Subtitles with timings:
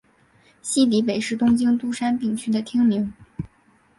[0.63, 3.13] 西荻北是东京都杉并区的町名。